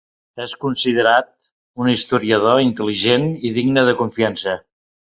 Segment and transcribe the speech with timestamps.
[0.45, 1.29] És considerat
[1.83, 4.63] un historiador intel·ligent i digne de confiança.